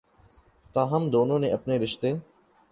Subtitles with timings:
[0.75, 2.13] تاہم دونوں نے اپنے رشتے